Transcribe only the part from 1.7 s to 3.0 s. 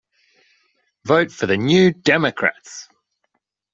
Democrats!